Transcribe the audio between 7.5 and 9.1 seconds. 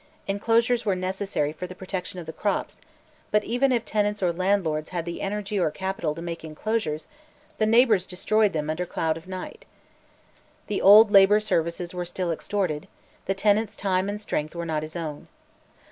the neighbours destroyed them under